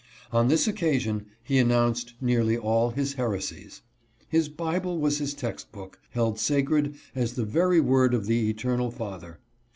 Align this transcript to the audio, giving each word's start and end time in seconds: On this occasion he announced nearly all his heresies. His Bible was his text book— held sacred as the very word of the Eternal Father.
On 0.31 0.47
this 0.47 0.67
occasion 0.67 1.27
he 1.43 1.59
announced 1.59 2.15
nearly 2.19 2.57
all 2.57 2.89
his 2.89 3.13
heresies. 3.13 3.83
His 4.27 4.49
Bible 4.49 4.97
was 4.97 5.19
his 5.19 5.35
text 5.35 5.71
book— 5.71 5.99
held 6.09 6.39
sacred 6.39 6.95
as 7.13 7.33
the 7.33 7.45
very 7.45 7.79
word 7.79 8.15
of 8.15 8.25
the 8.25 8.49
Eternal 8.49 8.89
Father. 8.89 9.37